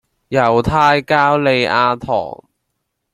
[0.29, 2.43] 猶太教莉亞堂